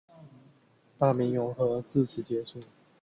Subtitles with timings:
[0.97, 2.59] 大明永和至此结束。